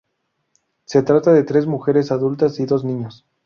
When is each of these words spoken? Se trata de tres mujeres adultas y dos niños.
Se 0.85 1.03
trata 1.03 1.31
de 1.31 1.43
tres 1.43 1.67
mujeres 1.67 2.11
adultas 2.11 2.59
y 2.59 2.65
dos 2.65 2.83
niños. 2.83 3.23